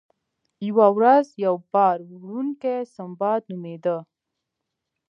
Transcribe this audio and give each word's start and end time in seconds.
یوه 0.67 0.87
ورځ 0.97 1.25
یو 1.45 1.55
بار 1.71 1.97
وړونکی 2.21 2.75
سنباد 2.95 3.41
نومیده. 3.51 3.97